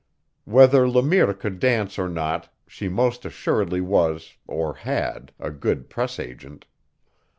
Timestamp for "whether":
0.45-0.89